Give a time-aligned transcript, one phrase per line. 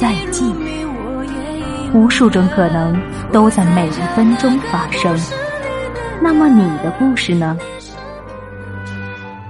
[0.00, 0.44] 再见。
[1.94, 3.00] 无数种可能
[3.32, 5.16] 都在每一分钟发生。
[6.20, 7.56] 那么你的故事呢？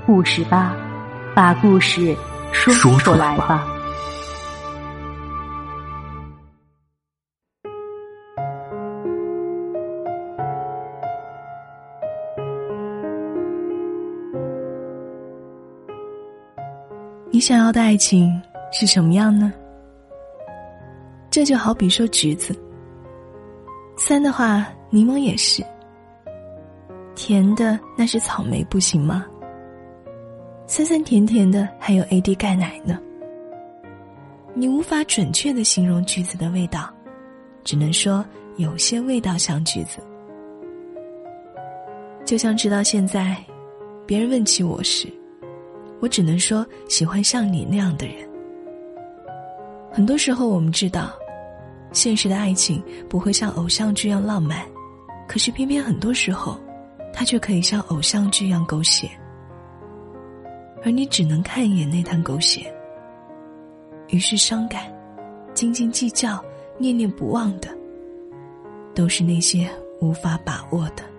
[0.04, 0.76] 故事吧，
[1.34, 2.14] 把故事
[2.52, 3.66] 说出来吧。
[17.30, 18.40] 你想要的爱情
[18.70, 19.52] 是什么样呢？
[21.34, 22.54] 这就好比说橘子，
[23.96, 25.64] 酸的话柠檬也是，
[27.16, 29.26] 甜的那是草莓不行吗？
[30.68, 33.00] 酸酸甜甜的还有 AD 钙奶呢。
[34.54, 36.88] 你无法准确的形容橘子的味道，
[37.64, 38.24] 只能说
[38.56, 39.98] 有些味道像橘子。
[42.24, 43.36] 就像直到现在，
[44.06, 45.12] 别人问起我时。
[45.98, 48.18] 我只能说，喜欢像你那样的人。
[49.90, 51.10] 很多时候，我们知道，
[51.94, 54.66] 现实的爱情不会像偶像剧一样浪漫，
[55.28, 56.58] 可是偏偏很多时候，
[57.12, 59.08] 它却可以像偶像剧一样狗血。
[60.84, 62.70] 而你只能看一眼那滩狗血，
[64.08, 64.92] 于是伤感、
[65.54, 66.44] 斤斤计较、
[66.76, 67.68] 念念不忘的，
[68.94, 69.70] 都是那些
[70.00, 71.13] 无法把握的。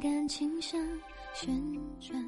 [0.00, 0.80] 感情像
[1.34, 1.54] 旋
[2.00, 2.18] 转。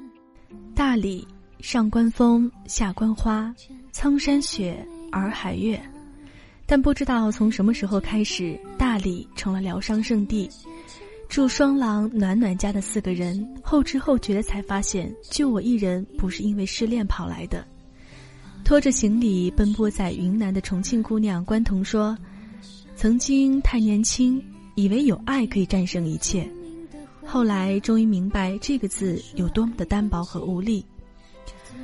[0.75, 1.27] 大理，
[1.59, 3.51] 上观风，下观花，
[3.91, 5.81] 苍山雪，洱海月。
[6.67, 10.47] 但不知道从什么时候开始，大理成了疗伤圣地。
[11.27, 17.65] 住双廊暖暖家的四个人，后知后觉的才发现，就我一人不是因为失恋跑来的。
[18.63, 22.15] 拖着行李奔波在云南的重庆姑娘关彤说
[22.95, 24.39] ：“曾经太年轻，
[24.75, 26.47] 以为有爱可以战胜一切。”
[27.33, 30.85] 后来终于明白这个字有多么的单薄和无力。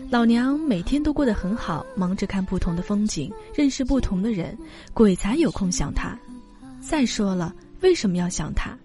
[0.07, 4.55] 老娘每天都过得很好，忙着看不同的风景，认识不同的人，
[4.93, 6.15] 鬼才有空想他。
[6.79, 7.51] 再说了，
[7.81, 8.77] 为什么要想他？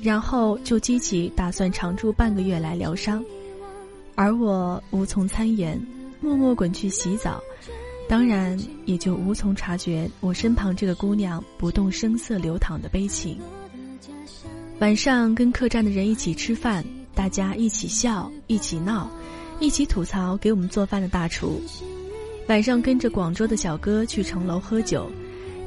[0.00, 3.22] 然后就激起打算常住半个月来疗伤，
[4.14, 5.78] 而我无从参言，
[6.18, 7.42] 默默滚去洗澡，
[8.08, 13.38] 当然也就无从察觉我身旁这个姑娘不动声色流淌的悲情。
[14.80, 19.10] 晚上跟客栈的人一起吃饭，大家一起笑，一起闹，
[19.58, 21.60] 一起吐槽给我们做饭的大厨。
[22.46, 25.10] 晚上跟着广州的小哥去城楼喝酒，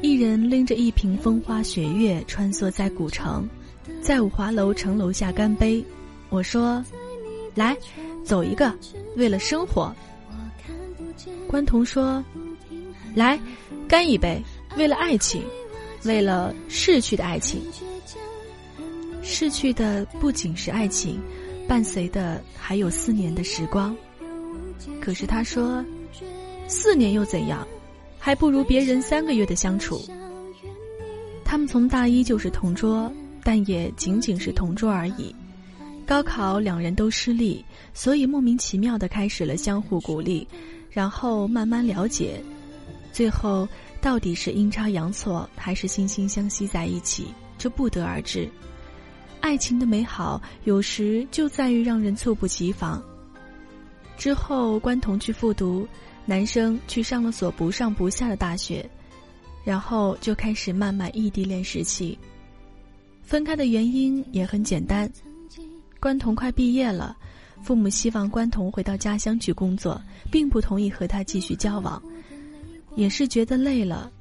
[0.02, 3.46] 一人拎着一瓶风花雪月穿梭在古城，
[4.02, 5.84] 在五华楼城楼下干杯。
[6.30, 6.82] 我说
[7.54, 7.76] ：“来，
[8.24, 8.74] 走一个，
[9.18, 9.94] 为了生活。”
[11.50, 12.24] 关彤说
[13.14, 13.38] ：“来，
[13.90, 14.42] 干一杯，
[14.78, 15.44] 为了爱情，
[16.06, 17.62] 为了逝去的爱情。”
[19.22, 21.22] 逝去的不仅是爱情，
[21.68, 23.96] 伴随的还有四年的时光。
[25.00, 25.84] 可是他说，
[26.68, 27.68] 四年又怎样，
[28.20, 30.02] 还不如别人三个月的相处。
[31.44, 33.12] 他们从大一就是同桌，
[33.44, 35.36] 但也仅仅是同桌而已。
[36.06, 37.64] 高考两人都失利，
[37.94, 40.48] 所以莫名其妙的开始了相互鼓励，
[40.90, 42.42] 然后慢慢了解，
[43.14, 43.68] 最后
[44.02, 48.50] 到底是阴差阳错还是惺惺相惜在一起，这不得而知。
[49.42, 53.04] 爱情的美好，有时就在于让人猝不及防。
[54.18, 55.88] 之后，关彤去复读，
[56.26, 58.88] 男生去上了所不上不下的大学，
[59.66, 62.18] 然后就开始漫漫异地恋时期。
[63.24, 65.12] 分开的原因也很简单，
[66.00, 67.18] 关彤快毕业了，
[67.64, 70.00] 父母希望关彤回到家乡去工作，
[70.30, 72.02] 并不同意和他继续交往，
[72.96, 74.12] 也是觉得累了。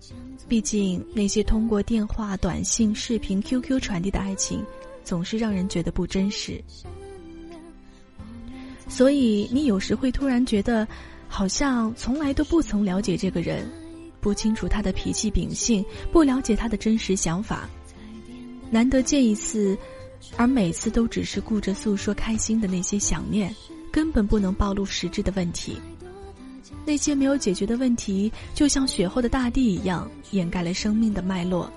[0.48, 4.64] 毕竟那些通过电话、短信、视频、QQ 传递的爱情。
[5.10, 6.62] 总是让人觉得不真实。
[8.86, 10.86] 所以你有时会突然觉得，
[11.26, 13.68] 好像从来都不曾了解这个人，
[14.20, 17.68] 不清楚他的脾气秉性，不了解他的真实想法。
[18.70, 19.76] 难得见一次，
[20.36, 23.52] 而每次都只是顾着诉说开心的那些想念，
[23.90, 25.76] 根本不能暴露实质的问题。
[26.86, 31.68] 那些没有解决的问题，就像雪后的大地一样，掩盖了生命的脉络。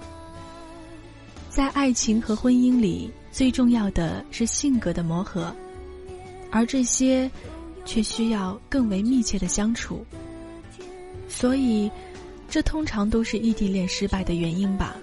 [1.50, 5.52] 在爱情和婚姻里，最重要的是性格的磨合，
[6.52, 7.30] 而这些，
[7.84, 10.06] 却需要更为密切的相处。
[11.28, 11.90] 所以，
[12.48, 14.96] 这通常都是异地恋失败的原因吧。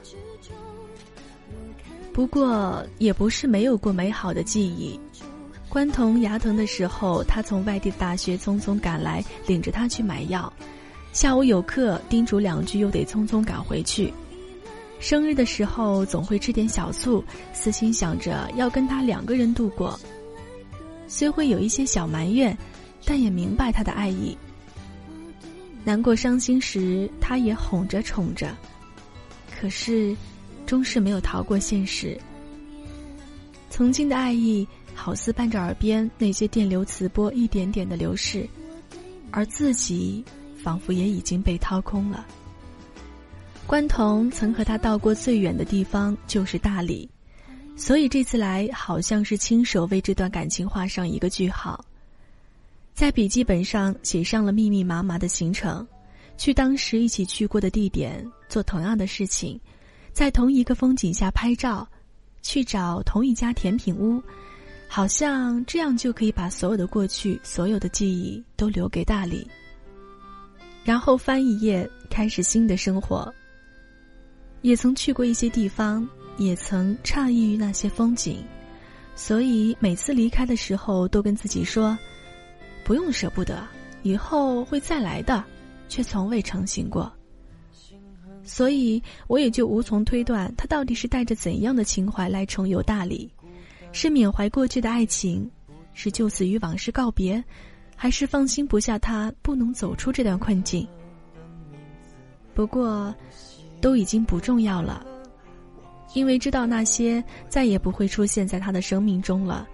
[2.12, 4.98] 不过也不是没有过美好的记忆。
[5.68, 10.52] 关童牙疼的时候，他从外地的大学匆匆赶来，领着他去买药。
[11.12, 14.14] 下午有课，叮嘱两句，又得匆匆赶回去。
[15.00, 19.98] 生日的时候，总会吃点小醋，私心想着要跟他两个人度过。
[21.08, 22.56] 虽会有一些小埋怨，
[23.04, 24.36] 但也明白他的爱意。
[25.82, 28.56] 难过伤心时，他也哄着宠着。
[29.58, 30.16] 可是。
[30.66, 32.16] 终是没有逃过现实。
[33.70, 34.64] 曾经的爱意，
[34.94, 38.48] 好似伴着耳边那些电流磁波一点点的流逝，
[39.32, 40.24] 而自己
[40.62, 42.24] 仿佛也已经被掏空了。
[43.70, 47.08] 关童曾和他到过最远的地方就是大理，
[47.76, 51.84] 所以这次来好像是亲手为这段感情画上一个句号，
[52.94, 55.86] 在笔记本上写上了密密麻麻的行程，
[56.36, 59.56] 去当时一起去过的地点，做同样的事情。
[60.12, 61.86] 在同一个风景下拍照，
[62.42, 64.20] 去找同一家甜品屋，
[64.88, 69.48] 好像这样就可以把所有的过去、所有的记忆都留给大理。
[70.82, 73.32] 然后翻一页，开始新的生活。
[74.62, 76.08] 也曾去过一些地方，
[76.38, 78.44] 也曾诧异于那些风景，
[79.14, 81.96] 所以每次离开的时候，都跟自己说
[82.84, 83.62] ：“不用舍不得，
[84.02, 85.44] 以后会再来的。”
[85.90, 87.12] 却从未成行过。
[88.44, 93.28] 所以我也就无从推断他到底是带着怎样的情怀来重游大理，
[93.90, 95.50] 是缅怀过去的爱情，
[95.92, 97.42] 是就此与往事告别，
[97.96, 100.86] 还是放心不下他不能走出这段困境？
[102.54, 103.12] 不过，
[103.80, 105.04] 都已经不重要了，
[106.14, 109.68] 因为知道那些再也不会出现在他的生命中了，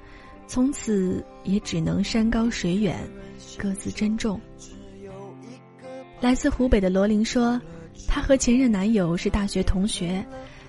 [0.47, 2.99] 从此也只能山高水远，
[3.59, 4.41] 各自珍重。
[6.21, 7.61] 来自湖北的罗琳说。
[8.07, 10.25] 她和前任男友是大学同学，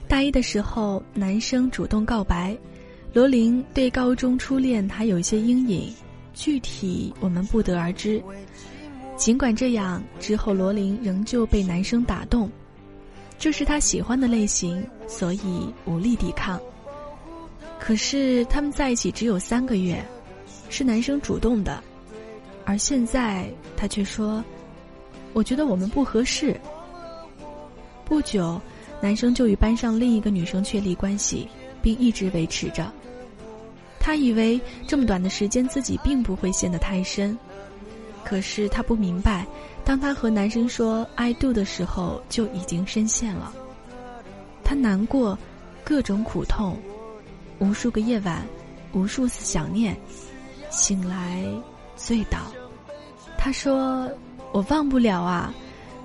[0.08, 2.58] 大一的时候男生主动告白，
[3.14, 5.94] 罗琳对高中初恋还有一些阴影，
[6.34, 8.24] 具体我们不得而知。
[9.18, 12.50] 尽管这样，之后罗琳仍旧被男生打动，
[13.40, 16.60] 这是他喜欢的类型，所以无力抵抗。
[17.80, 20.04] 可是他们在一起只有三个月，
[20.70, 21.82] 是男生主动的，
[22.66, 24.44] 而现在他却说
[25.34, 26.60] ：“我觉得我们不合适。”
[28.04, 28.60] 不久，
[29.00, 31.48] 男生就与班上另一个女生确立关系，
[31.82, 32.92] 并一直维持着。
[34.00, 37.38] 他以为这么短的时间自己并不会陷得太深，
[38.28, 39.48] 可是他不明白，
[39.86, 43.54] 当他和男生说 “I do” 的时候，就已经深陷了。
[44.66, 45.40] 他难过，
[45.82, 46.78] 各种苦痛，
[47.60, 48.46] 无数个夜晚，
[48.92, 49.98] 无数次想念，
[50.70, 51.42] 醒来
[51.96, 52.40] 醉倒。
[53.38, 54.12] 他说
[54.52, 55.54] ：“我忘不了啊。”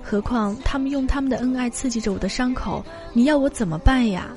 [0.01, 4.33] 何况他们用他们的恩爱刺激着我的伤口，你要我怎么办呀？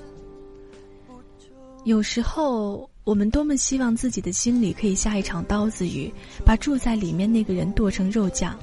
[1.84, 6.12] 有时候我们多么希望自己的心里可以下一场刀子雨，
[6.44, 8.58] 把住在里面那个人剁成肉酱。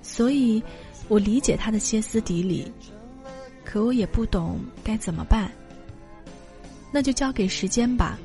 [0.00, 0.62] 所以，
[1.08, 2.72] 我理解他的歇斯底里，
[3.62, 5.52] 可我也不懂该怎么办。
[6.90, 8.18] 那就交给时间吧，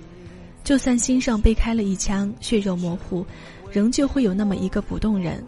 [0.64, 3.26] 就算心上被开了一枪，血肉模糊，
[3.70, 5.44] 仍旧会有那么一个不动人。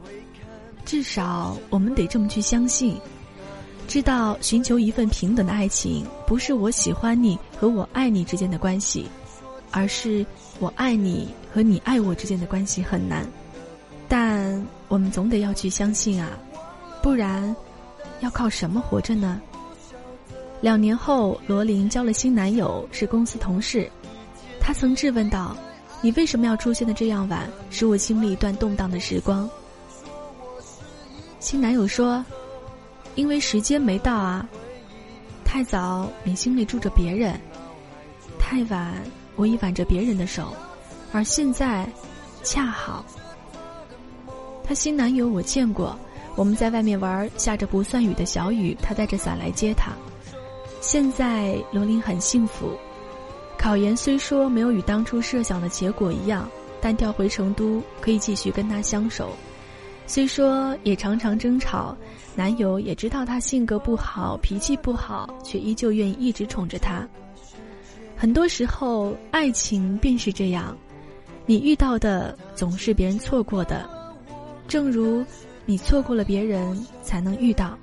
[0.84, 2.98] 至少我们得这么去相信，
[3.88, 9.06] 知道寻求一份平等的爱情，不是我喜欢你和我爱你之间的关系，
[9.72, 10.26] 而是
[10.60, 13.26] 我爱你和你爱我之间的关系很难。
[14.08, 16.30] 但我们总得要去相信啊，
[17.04, 17.56] 不然
[18.22, 19.42] 要靠什么活着呢？
[20.62, 23.90] 两年后，罗琳交了新男友，是公司同事。
[24.60, 25.56] 他曾质问道
[26.02, 29.50] ：“你为什么要出现的这样晚，使我经历一段动荡的时光？”
[31.40, 32.26] 新男友说
[33.16, 34.50] ：“因为时间没到啊，
[35.46, 37.40] 太早你心里住着别人，
[38.40, 38.96] 太晚
[39.38, 40.54] 我已挽着别人的手，
[41.14, 41.88] 而现在
[42.44, 43.06] 恰好。”
[44.68, 45.98] 她新男友我见过，
[46.36, 49.94] 我们在外面玩，下着不算雨的小雨，他带着伞来接她。
[50.82, 52.78] 现在罗琳很幸福，
[53.58, 56.50] 考研虽说没有与当初设想的结果一样，
[56.82, 59.30] 但调回成都可以继续跟他相守。
[60.06, 61.96] 虽说也常常争吵，
[62.36, 67.08] 男友也知道她性格不好、脾气不好，却依旧愿意一直宠着她。
[68.18, 70.76] 很多时候，爱情便是这样，
[71.46, 73.88] 你遇到的总是别人错过的，
[74.68, 75.24] 正如
[75.66, 77.78] 你错过了别人，才能遇到。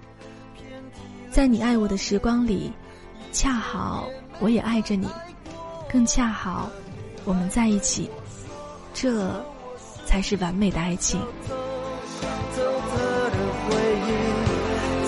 [1.30, 2.72] 在你爱我的时光里，
[3.30, 4.08] 恰好
[4.40, 5.06] 我也爱着你，
[5.88, 6.68] 更恰好
[7.24, 8.10] 我们在一起，
[8.92, 9.44] 这
[10.04, 11.20] 才是完美的爱情。
[11.40, 11.46] 走
[12.56, 14.08] 走的回忆。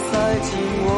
[0.09, 0.88] 塞进我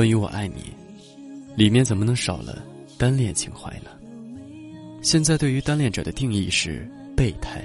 [0.00, 0.72] 关于我爱你，
[1.54, 2.64] 里面怎么能少了
[2.96, 3.90] 单恋情怀呢？
[5.02, 7.62] 现在对于单恋者的定义是备胎。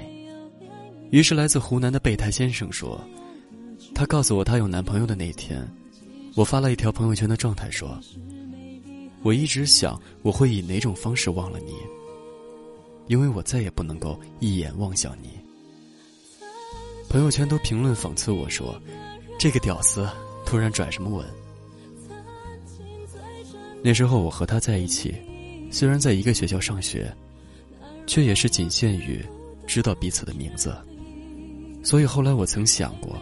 [1.10, 3.02] 于是来自湖南的备胎先生说，
[3.94, 5.66] 他告诉我他有男朋友的那天，
[6.34, 7.98] 我发了一条朋友圈的状态说，
[9.22, 11.72] 我一直想我会以哪种方式忘了你，
[13.06, 15.30] 因为我再也不能够一眼望向你。
[17.08, 18.78] 朋友圈都评论讽刺我说，
[19.38, 20.06] 这个屌丝
[20.44, 21.26] 突然转什么文？
[23.82, 25.14] 那时候我和他在一起，
[25.70, 27.14] 虽然在一个学校上学，
[28.06, 29.24] 却也是仅限于
[29.66, 30.76] 知道彼此的名字。
[31.84, 33.16] 所以后来我曾想过，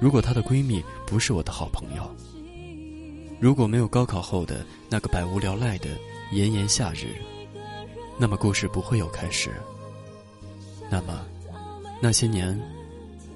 [0.00, 2.10] 如果她的闺蜜不是我的好朋友，
[3.38, 5.88] 如果没有高考后的那个百无聊赖的
[6.32, 7.06] 炎炎夏日，
[8.18, 9.50] 那么故事不会有开始。
[10.90, 11.24] 那么，
[12.02, 12.60] 那些年，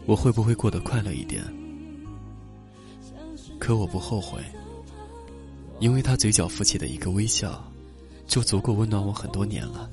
[0.04, 1.45] 我会不会过得快乐一点？
[3.61, 4.43] 可我不后悔。
[5.85, 7.62] 因为他嘴角浮起的一个微笑，
[8.26, 9.91] 就足够温暖我很多年了。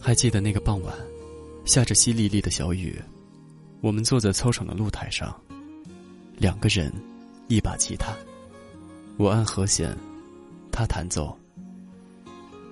[0.00, 0.96] 还记得那个傍晚，
[1.66, 2.98] 下着淅沥沥的小雨，
[3.82, 5.38] 我们坐在操场的露台上，
[6.38, 6.90] 两个人，
[7.48, 8.16] 一把吉他，
[9.18, 9.94] 我按和弦，
[10.70, 11.38] 他弹奏。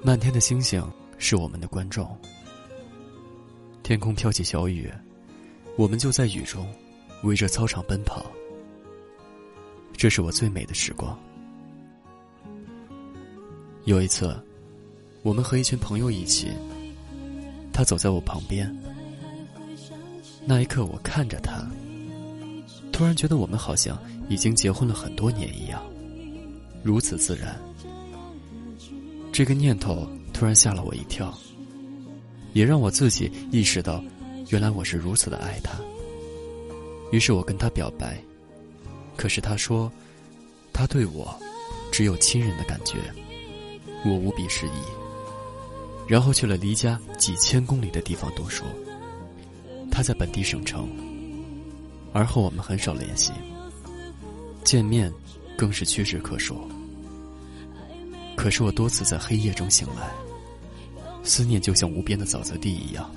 [0.03, 0.83] 漫天的星星
[1.19, 2.17] 是我们的观众，
[3.83, 4.91] 天空飘起小雨，
[5.77, 6.67] 我们就在雨中，
[7.25, 8.25] 围着操场奔跑。
[10.01, 11.15] 这是我最美的时光。
[13.85, 14.35] 有一次，
[15.21, 16.49] 我们和一群朋友一起，
[17.71, 18.75] 他走在我旁边。
[20.47, 21.69] 那一刻，我看着他，
[22.91, 23.99] 突然觉得我们好像
[24.31, 25.83] 已经结婚了很多年一样，
[26.83, 27.55] 如此自然。
[29.31, 31.39] 这个念头突然吓了我一跳，
[32.55, 34.03] 也让我自己意识到，
[34.49, 35.79] 原来我是如此的爱他。
[37.13, 38.19] 于是我跟他表白。
[39.21, 39.93] 可是他说，
[40.73, 41.39] 他对我
[41.93, 42.97] 只有亲人的感觉，
[44.03, 44.81] 我无比失意。
[46.09, 48.65] 然后去了离家几千公里的地方读书。
[49.91, 50.89] 他在本地省城，
[52.15, 53.31] 而后我们很少联系，
[54.65, 55.13] 见面
[55.55, 56.59] 更是屈指可数。
[58.39, 60.11] 可是我多次在黑夜中醒来，
[61.23, 63.15] 思念就像无边的沼泽地一样，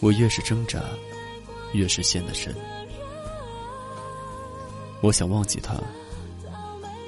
[0.00, 0.80] 我越是挣扎，
[1.74, 2.54] 越是陷得深。
[5.04, 5.78] 我想忘记他，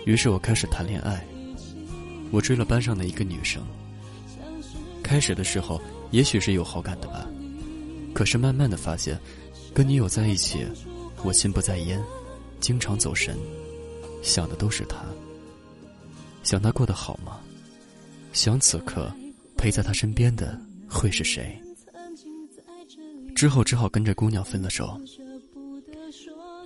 [0.04, 1.26] 于是我开始谈恋爱。
[2.30, 3.62] 我追了班上的一个女生。
[5.02, 7.26] 开始的时候，也许是有好感的吧，
[8.12, 9.18] 可是慢慢的发现，
[9.72, 10.66] 跟女友在一起，
[11.24, 11.98] 我心不在焉，
[12.60, 13.34] 经常走神，
[14.22, 14.98] 想的都是她。
[16.42, 17.40] 想她过得好吗？
[18.34, 19.10] 想此刻
[19.56, 21.58] 陪在她身边的会是谁？
[23.34, 25.00] 之后只好跟这姑娘分了手。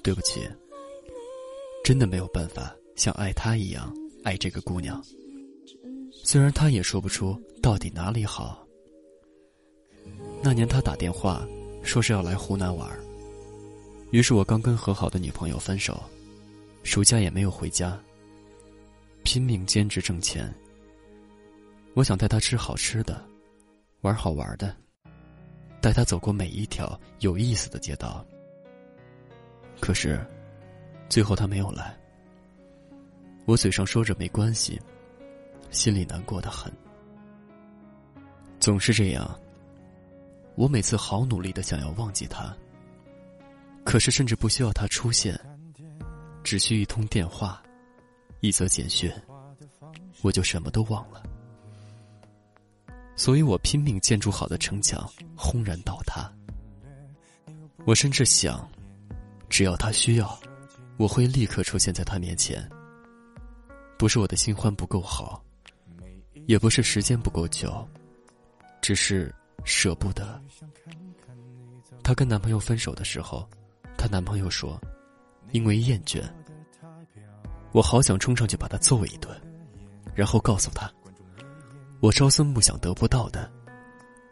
[0.02, 0.40] 对不起。
[1.82, 5.02] 真的没有办法像爱他一样爱这个姑娘。
[6.12, 8.66] 虽然他也说不出到底哪里好。
[10.42, 11.46] 那年他打电话
[11.82, 12.88] 说是要来湖南玩
[14.10, 16.02] 于是我刚跟和好的女朋友分手，
[16.82, 17.98] 暑假也没有回家，
[19.22, 20.52] 拼命兼职挣钱。
[21.94, 23.24] 我想带她吃好吃的，
[24.00, 24.74] 玩好玩的，
[25.80, 28.24] 带她走过每一条有意思的街道。
[29.78, 30.18] 可是，
[31.10, 31.94] 最后他没有来。
[33.44, 34.80] 我嘴上说着没关系，
[35.70, 36.72] 心里难过的很。
[38.60, 39.38] 总是这样。
[40.54, 42.54] 我每次好努力的想要忘记他，
[43.82, 45.38] 可是甚至不需要他出现，
[46.44, 47.62] 只需一通电话，
[48.40, 49.10] 一则简讯，
[50.22, 51.22] 我就什么都忘了。
[53.16, 56.30] 所以我拼命建筑好的城墙轰然倒塌。
[57.86, 58.68] 我甚至想，
[59.48, 60.38] 只要他需要，
[61.00, 62.68] 我会立刻出现在他面前。
[63.98, 65.42] 不是我的新欢不够好，
[66.44, 67.88] 也不是时间不够久，
[68.82, 69.34] 只是。
[69.62, 70.42] 舍不得。
[72.02, 73.46] 她跟男朋友分手的时候，
[73.94, 74.80] 她男朋友说
[75.52, 76.22] ：“因为厌倦。”
[77.72, 79.38] 我好想冲上去把他揍一顿，
[80.14, 80.90] 然后告诉他
[82.00, 83.52] ：“我朝思暮想得不到的，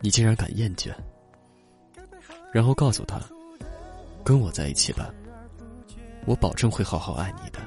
[0.00, 0.94] 你竟然敢厌倦。”
[2.50, 3.20] 然后告诉他
[4.25, 5.12] ：“跟我在一起吧，
[6.28, 7.58] 我保证会好好爱你的，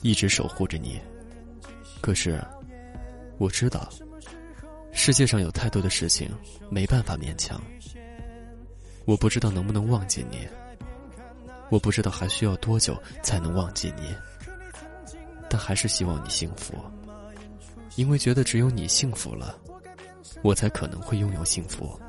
[0.00, 0.98] 一直守护着你。”
[2.00, 2.42] 可是，
[3.36, 3.86] 我知道。
[4.92, 6.30] 世界上有太多的事情
[6.70, 7.60] 没办法勉强。
[9.04, 10.48] 我不知道能不能忘记你，
[11.68, 14.14] 我不知道还需要多久才能忘记你，
[15.50, 16.82] 但还是希望你幸福，
[17.96, 19.58] 因为觉得只有你幸福了，
[20.42, 22.00] 我才可能会拥有幸福。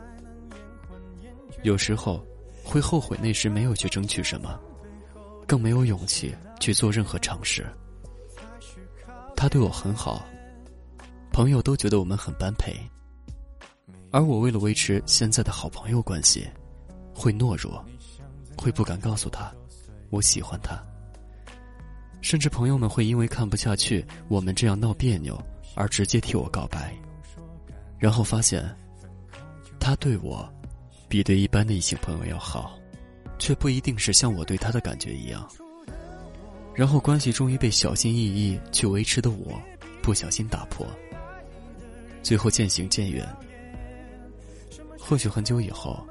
[1.64, 2.26] 有时候
[2.64, 4.58] 会后悔那时没有去争取什么，
[5.48, 7.66] 更没有勇气去做任何尝试。
[9.36, 10.26] 他对我很好。
[11.32, 12.76] 朋友都觉得我们很般配，
[14.10, 16.50] 而我为了维持现在的好朋友关系，
[17.14, 17.86] 会懦弱，
[18.58, 19.52] 会不敢告诉他
[20.10, 20.76] 我喜欢他。
[22.22, 25.40] 甚至朋友们会因为看不下去我们这样闹别扭，
[25.76, 26.92] 而直接替我告白，
[28.00, 28.68] 然后发现
[29.80, 30.52] 他对我
[31.08, 32.76] 比对一般的异性朋友要好，
[33.40, 35.48] 却不一定是像我对他的感觉一样。
[36.74, 39.60] 然后关系终于被小心翼翼去维持的我，
[40.02, 40.86] 不小心打破。
[42.22, 43.28] 最后渐行渐远。
[45.00, 46.06] 或许很久以后，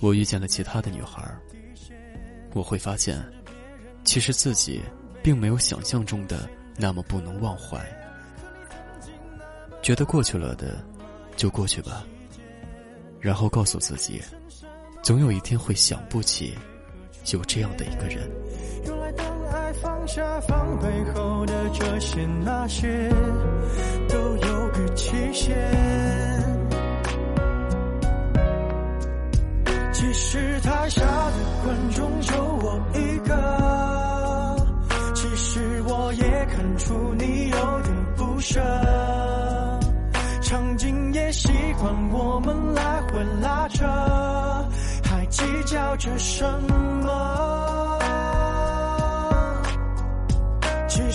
[0.00, 1.22] 我遇见了其他的女孩
[2.54, 3.22] 我会发现，
[4.04, 4.80] 其实自己
[5.22, 7.78] 并没有想象中的那么不能忘怀。
[9.82, 10.82] 觉得过去了的，
[11.36, 12.04] 就过去吧。
[13.20, 14.22] 然后告诉自己，
[15.04, 16.54] 总有一天会想不起
[17.30, 18.26] 有这样的一个人。
[18.86, 23.10] 用来当爱放下防备后的这些那些，
[24.08, 25.54] 都有个期限。
[29.92, 34.56] 即使台下的观众就我一个，
[35.14, 38.58] 其实我也看出你有点不舍。
[40.40, 43.84] 场景也习惯我们来回拉扯，
[45.34, 46.44] 计较着什
[47.02, 47.30] 么？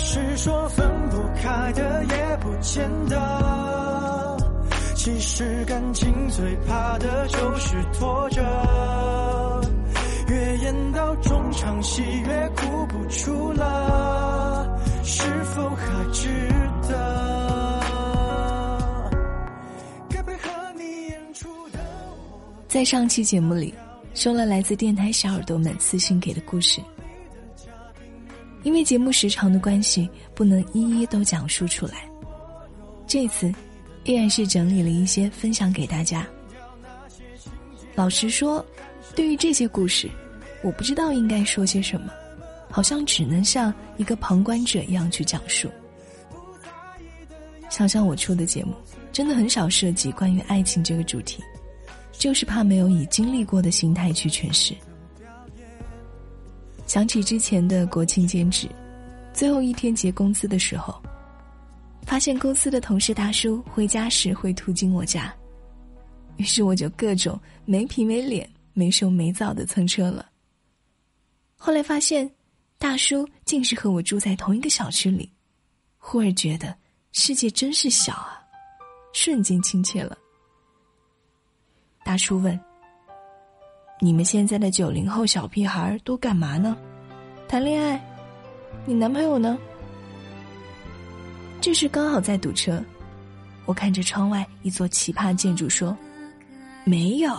[0.01, 4.37] 是说分不开的也不见得，
[4.95, 8.41] 其实感情最怕的就是拖着，
[10.29, 16.29] 越演到中场戏越哭不出了，是否还值
[16.87, 17.79] 得？
[20.09, 21.77] 该配合你演出的
[22.67, 23.75] 在上期节目里，
[24.13, 26.81] 收了来自电台小耳朵们私信给的故事。
[28.63, 32.09] 因为节目时长的关系，不能一一都讲述出来。
[33.07, 33.51] 这次，
[34.03, 36.27] 依然是整理了一些分享给大家。
[37.95, 38.65] 老实说，
[39.15, 40.09] 对于这些故事，
[40.61, 42.11] 我不知道应该说些什么，
[42.69, 45.69] 好像只能像一个旁观者一样去讲述。
[47.69, 48.73] 想想我出的节目，
[49.13, 51.41] 真的很少涉及关于爱情这个主题，
[52.19, 54.75] 就是怕没有以经历过的心态去诠释。
[56.85, 58.67] 想起之前的国庆兼职，
[59.33, 61.01] 最后一天结工资的时候，
[62.01, 65.33] 发现公司的同事大叔回家时会途经我家，
[66.35, 70.29] 于是我就各种没皮没脸、没羞没臊的蹭车了。
[71.55, 72.29] 后来发现，
[72.77, 75.31] 大叔竟是和我住在同一个小区里，
[75.97, 76.75] 忽而觉得
[77.13, 78.43] 世界真是小啊，
[79.13, 80.17] 瞬间亲切了。
[82.09, 82.59] 大叔问。
[83.99, 86.75] 你们现在的九零后小屁孩都干嘛呢？
[87.47, 88.03] 谈恋爱？
[88.83, 89.55] 你男朋友呢？
[91.61, 92.83] 这时刚好在堵车，
[93.67, 95.95] 我看着窗外一座奇葩建筑说
[96.83, 97.31] ：“没有，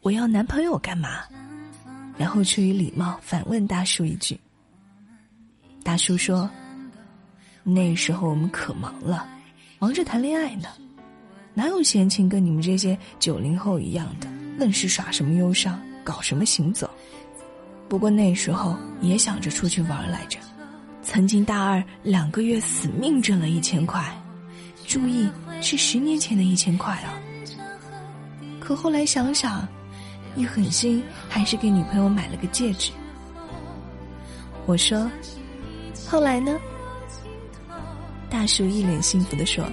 [0.00, 1.24] 我要男朋友干嘛？”
[2.16, 4.40] 然后出于礼貌反问大叔一句。
[5.84, 6.48] 大叔说
[7.62, 9.28] ：“那时候我们可忙了，
[9.78, 10.70] 忙着谈恋爱呢，
[11.54, 16.88] 哪有闲情跟你们这些九零后一样的，愣是耍什么忧伤，搞什么行走。
[17.88, 20.38] 不过那时候也想着出去玩来着。”
[21.02, 24.04] 曾经大二两个月死命挣了一千块，
[24.86, 25.28] 注意
[25.60, 27.18] 是十年前的一千块啊。
[28.60, 29.66] 可后来想想，
[30.36, 32.92] 一狠心还是给女朋友买了个戒指。
[34.66, 35.10] 我说
[36.06, 36.56] ：“后来呢？”
[38.28, 39.64] 大叔一脸幸福的说：“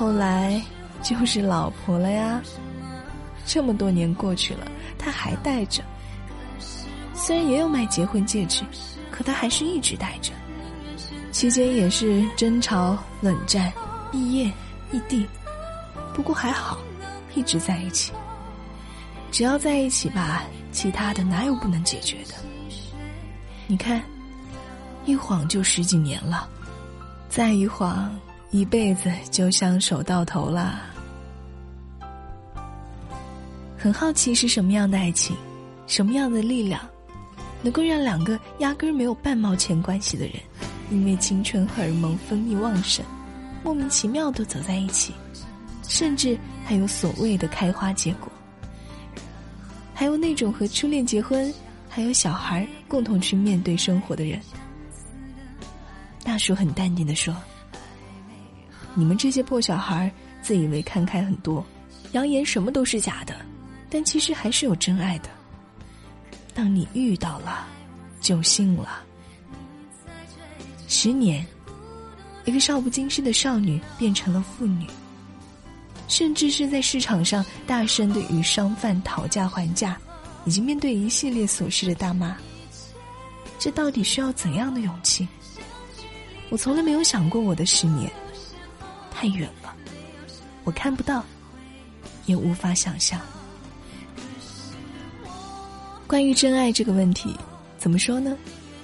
[0.00, 0.58] 后来
[1.02, 2.40] 就是老婆了呀。
[3.44, 4.66] 这么多年过去了，
[4.98, 5.82] 他还戴着。
[7.12, 8.64] 虽然也有买结婚戒指。”
[9.12, 10.32] 可他还是一直戴着，
[11.30, 13.70] 期间也是争吵、冷战、
[14.10, 14.50] 毕业、
[14.92, 15.26] 异地，
[16.14, 16.78] 不过还好，
[17.34, 18.14] 一直在一起。
[19.30, 22.34] 只要在一起吧，其他的哪有不能解决的？
[23.66, 24.02] 你看，
[25.04, 26.48] 一晃就十几年了，
[27.28, 28.10] 再一晃，
[28.50, 30.82] 一辈子就相守到头啦。
[33.78, 35.36] 很好奇是什么样的爱情，
[35.86, 36.80] 什么样的力量？
[37.62, 40.34] 能够让两个压根儿没有半毛钱关系的人，
[40.90, 43.04] 因为青春荷尔蒙分泌旺盛，
[43.62, 45.14] 莫名其妙的走在一起，
[45.82, 48.32] 甚至还有所谓的开花结果。
[49.94, 51.52] 还有那种和初恋结婚，
[51.88, 54.40] 还有小孩共同去面对生活的人。
[56.24, 57.36] 大叔很淡定的说
[58.94, 61.64] ：“你们这些破小孩，自以为看开很多，
[62.12, 63.34] 扬言什么都是假的，
[63.88, 65.28] 但其实还是有真爱的。”
[66.52, 67.66] 当你遇到了，
[68.20, 69.02] 就信了。
[70.88, 71.46] 十年，
[72.44, 74.86] 一个少不经事的少女变成了妇女，
[76.08, 79.96] 甚至是在市场上大声的与商贩讨价还价，
[80.44, 82.36] 以及面对一系列琐事的大妈。
[83.58, 85.26] 这到底需要怎样的勇气？
[86.50, 88.10] 我从来没有想过我的十年，
[89.10, 89.74] 太远了，
[90.64, 91.24] 我看不到，
[92.26, 93.20] 也无法想象。
[96.06, 97.34] 关于真爱这个问题，
[97.78, 98.36] 怎么说呢？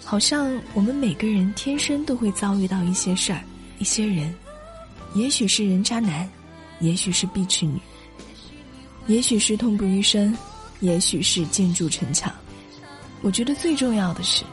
[0.05, 3.41] 好像我们每个人天生都会遭遇到一些事儿、
[3.79, 4.33] 一些人，
[5.15, 6.29] 也许是人渣男，
[6.79, 7.81] 也许是碧池女，
[9.09, 10.37] 也许是痛不欲生，
[10.79, 12.33] 也许是建筑城墙。
[13.23, 14.45] 我觉得最重要的是，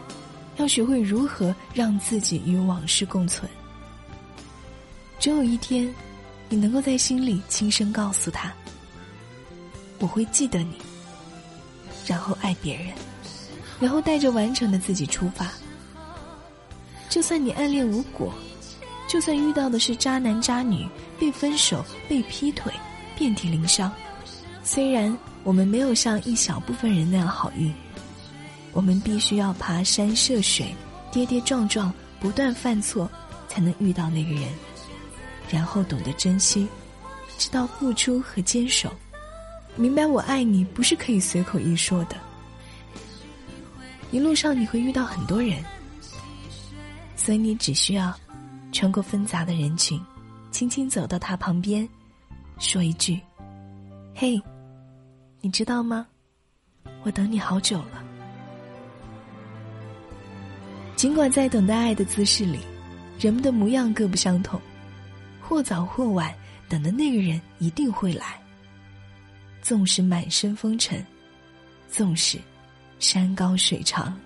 [0.58, 3.48] 要学会如何让自己与往事共存。
[5.20, 5.94] 终有一天，
[6.50, 8.52] 你能够在心里轻声告诉他
[10.00, 10.76] ：“我会记得你。”
[12.06, 12.88] 然后爱别人，
[13.80, 15.50] 然后带着完整的自己出发。
[17.10, 18.34] 就算你暗恋无果，
[19.08, 20.86] 就算遇到的是渣男渣女，
[21.18, 22.74] 被分手、被劈腿，
[23.16, 23.90] 遍体鳞伤。
[24.64, 27.74] 虽然我们没有像一小部分人那样好运，
[28.74, 30.76] 我们必须要爬山涉水，
[31.12, 33.10] 跌跌撞撞，不断犯错，
[33.48, 34.50] 才能遇到那个人，
[35.50, 36.68] 然后懂得珍惜，
[37.38, 38.92] 知道付出和坚守。
[39.76, 42.16] 明白我爱你不是可以随口一说的。
[44.12, 45.64] 一路上你会遇到很多人，
[47.16, 48.14] 所以你只需要
[48.72, 50.00] 穿过纷杂的人群，
[50.52, 51.88] 轻轻走到他旁边，
[52.60, 53.20] 说一句
[54.14, 54.40] ：“嘿，
[55.42, 56.06] 你知道吗？
[57.04, 58.02] 我等你好久了。”
[60.96, 62.60] 尽管在等待爱的姿势里，
[63.20, 64.62] 人们的模样各不相同，
[65.46, 66.34] 或早或晚，
[66.70, 68.42] 等的那个人一定会来。
[69.62, 71.06] 纵使满身风尘，
[71.90, 72.40] 纵使
[73.00, 74.18] 山高水长。